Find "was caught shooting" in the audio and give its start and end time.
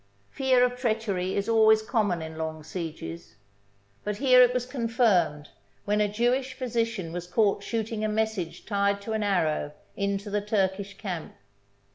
7.13-8.03